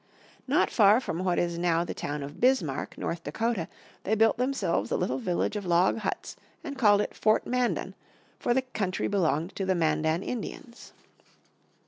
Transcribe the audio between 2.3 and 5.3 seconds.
Bismarck, North Dakota, they built themselves a little